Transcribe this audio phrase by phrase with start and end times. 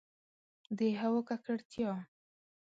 [0.77, 1.91] د هوا ککړتیا